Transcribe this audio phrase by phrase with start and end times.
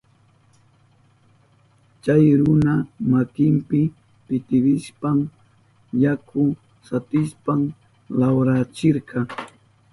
[2.03, 2.73] Chay runa
[3.09, 3.79] makinpi
[4.25, 5.17] pitirishpan
[6.03, 7.59] yakupi satishpan
[8.19, 9.17] lawrachirka.